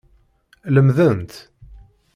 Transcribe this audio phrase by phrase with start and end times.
[0.75, 1.33] Lemdent.